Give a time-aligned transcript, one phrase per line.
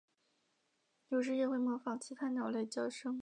[1.09, 3.19] 有时也会模仿其他鸟类的叫声。